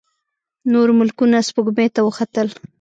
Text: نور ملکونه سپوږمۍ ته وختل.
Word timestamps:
نور 0.71 0.87
ملکونه 0.99 1.37
سپوږمۍ 1.47 1.87
ته 1.95 2.01
وختل. 2.07 2.47